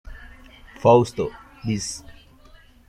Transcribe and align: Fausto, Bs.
Fausto, 0.79 1.29
Bs. 1.63 2.03